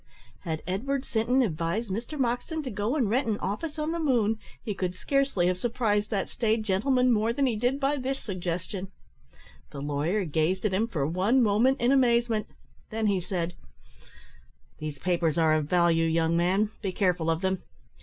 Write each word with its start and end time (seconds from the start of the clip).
Had 0.39 0.63
Edward 0.65 1.05
Sinton 1.05 1.43
advised 1.43 1.91
Mr 1.91 2.17
Moxton 2.19 2.63
to 2.63 2.71
go 2.71 2.95
and 2.95 3.07
rent 3.07 3.27
an 3.27 3.37
office 3.37 3.77
in 3.77 3.91
the 3.91 3.99
moon, 3.99 4.39
he 4.59 4.73
could 4.73 4.95
scarcely 4.95 5.45
have 5.45 5.59
surprised 5.59 6.09
that 6.09 6.27
staid 6.27 6.63
gentleman 6.63 7.11
more 7.13 7.31
than 7.31 7.45
he 7.45 7.55
did 7.55 7.79
by 7.79 7.97
this 7.97 8.17
suggestion. 8.17 8.91
The 9.69 9.79
lawyer 9.79 10.25
gazed 10.25 10.65
at 10.65 10.73
him 10.73 10.87
for 10.87 11.05
one 11.05 11.43
moment 11.43 11.79
in 11.79 11.91
amazement. 11.91 12.47
Then 12.89 13.05
he 13.05 13.21
said 13.21 13.53
"These 14.79 14.97
papers 14.97 15.37
are 15.37 15.53
of 15.53 15.69
value, 15.69 16.05
young 16.07 16.35
man: 16.35 16.71
be 16.81 16.91
careful 16.91 17.29
of 17.29 17.41
them. 17.41 17.61